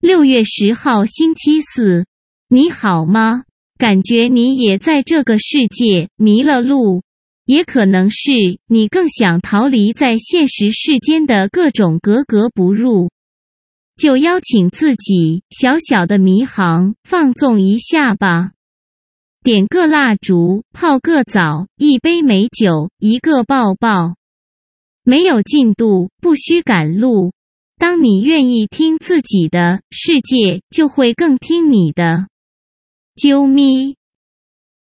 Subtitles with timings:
[0.00, 2.06] 六月十号星期四，
[2.48, 3.42] 你好吗？
[3.76, 7.02] 感觉你也在这个世界迷了路，
[7.46, 8.30] 也可能是
[8.68, 13.10] 你更想逃离在现实世间的各种格格不入，
[13.96, 18.52] 就邀请自己小小的迷航，放纵一下吧。
[19.42, 24.14] 点个蜡烛，泡个澡，一杯美酒，一个抱抱。
[25.02, 27.32] 没有进度，不需赶路。
[27.78, 32.26] 当你愿意听自己的，世界就会更听你的。
[33.14, 33.97] 啾咪。